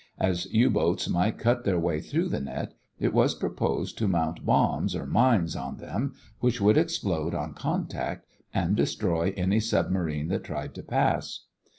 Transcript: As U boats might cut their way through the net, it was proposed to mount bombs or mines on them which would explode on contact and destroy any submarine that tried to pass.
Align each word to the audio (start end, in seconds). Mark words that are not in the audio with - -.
As 0.17 0.47
U 0.47 0.71
boats 0.71 1.07
might 1.07 1.37
cut 1.37 1.63
their 1.63 1.77
way 1.77 2.01
through 2.01 2.29
the 2.29 2.39
net, 2.39 2.73
it 2.99 3.13
was 3.13 3.35
proposed 3.35 3.99
to 3.99 4.07
mount 4.07 4.43
bombs 4.43 4.95
or 4.95 5.05
mines 5.05 5.55
on 5.55 5.77
them 5.77 6.15
which 6.39 6.59
would 6.59 6.75
explode 6.75 7.35
on 7.35 7.53
contact 7.53 8.25
and 8.51 8.75
destroy 8.75 9.31
any 9.37 9.59
submarine 9.59 10.27
that 10.29 10.43
tried 10.43 10.73
to 10.73 10.81
pass. 10.81 11.41